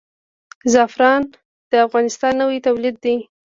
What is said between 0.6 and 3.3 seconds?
زعفران د افغانستان نوی تولید دی.